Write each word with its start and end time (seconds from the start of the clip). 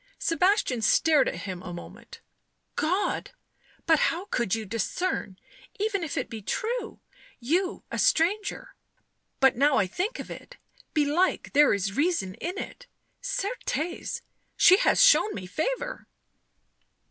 Sebastian 0.17 0.81
stared 0.81 1.27
at 1.29 1.43
him 1.45 1.61
a 1.61 1.71
moment." 1.71 2.21
God! 2.89 3.33
But 3.85 3.99
how 4.09 4.25
could 4.31 4.55
you 4.55 4.65
discern— 4.65 5.37
even 5.79 6.03
if 6.03 6.17
it 6.17 6.27
be 6.27 6.41
true?— 6.41 6.99
you, 7.53 7.83
a 7.91 7.99
stranger. 7.99 8.73
But 9.39 9.55
now 9.57 9.77
I 9.77 9.85
think 9.85 10.17
of 10.17 10.31
it, 10.31 10.57
belike 10.95 11.53
there 11.53 11.71
is 11.71 11.95
reason 11.95 12.33
in 12.41 12.57
it— 12.57 12.87
certes, 13.39 14.23
she 14.57 14.77
has 14.77 15.03
shown 15.05 15.35
me 15.35 15.45
favour." 15.45 16.07